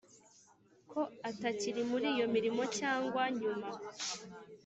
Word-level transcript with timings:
Ko 0.91 1.01
atakiri 1.29 1.81
muri 1.91 2.07
iyo 2.15 2.25
mirimo 2.35 2.63
cyangwa 2.77 3.23
nyuma 3.39 3.69